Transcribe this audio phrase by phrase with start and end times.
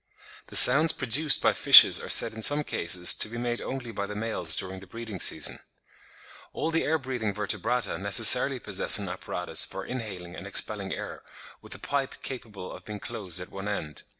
[0.47, 4.07] The sounds produced by fishes are said in some cases to be made only by
[4.07, 5.59] the males during the breeding season.
[6.53, 11.21] All the air breathing Vertebrata necessarily possess an apparatus for inhaling and expelling air,
[11.61, 14.01] with a pipe capable of being closed at one end.